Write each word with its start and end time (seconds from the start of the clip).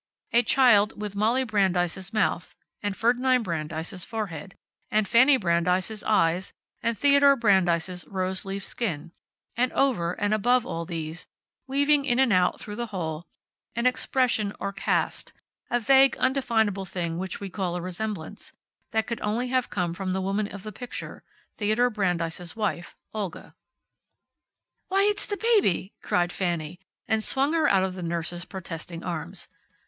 A 0.33 0.41
child 0.41 0.99
with 0.99 1.15
Molly 1.15 1.43
Brandeis' 1.43 2.11
mouth, 2.11 2.55
and 2.81 2.97
Ferdinand 2.97 3.43
Brandeis' 3.43 4.03
forehead, 4.03 4.57
and 4.89 5.07
Fanny 5.07 5.37
Brandeis' 5.37 6.01
eyes, 6.01 6.53
and 6.81 6.97
Theodore 6.97 7.35
Brandeis' 7.35 8.05
roseleaf 8.07 8.63
skin, 8.63 9.11
and 9.55 9.71
over, 9.73 10.13
and 10.13 10.33
above 10.33 10.65
all 10.65 10.85
these, 10.85 11.27
weaving 11.67 12.03
in 12.05 12.17
and 12.17 12.33
out 12.33 12.59
through 12.59 12.77
the 12.77 12.87
whole, 12.87 13.27
an 13.75 13.85
expression 13.85 14.53
or 14.59 14.73
cast 14.73 15.33
a 15.69 15.79
vague, 15.79 16.17
undefinable 16.17 16.85
thing 16.85 17.19
which 17.19 17.39
we 17.39 17.51
call 17.51 17.75
a 17.75 17.79
resemblance 17.81 18.53
that 18.89 19.05
could 19.05 19.21
only 19.21 19.49
have 19.49 19.69
come 19.69 19.93
from 19.93 20.13
the 20.13 20.19
woman 20.21 20.47
of 20.47 20.63
the 20.63 20.71
picture, 20.71 21.23
Theodore 21.57 21.91
Brandeis' 21.91 22.55
wife, 22.55 22.95
Olga. 23.13 23.53
"Why 24.87 25.03
it's 25.03 25.27
the 25.27 25.37
baby!" 25.37 25.93
cried 26.01 26.31
Fanny, 26.31 26.79
and 27.07 27.23
swung 27.23 27.53
her 27.53 27.67
out 27.67 27.83
of 27.83 27.93
the 27.93 28.01
nurse's 28.01 28.45
protesting 28.45 29.03
arms. 29.03 29.47